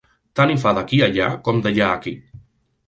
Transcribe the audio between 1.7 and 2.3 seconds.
a aquí.